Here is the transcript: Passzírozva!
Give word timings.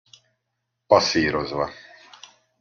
Passzírozva! 0.87 1.69